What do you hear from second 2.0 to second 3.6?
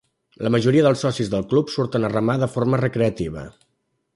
a remar de forma recreativa.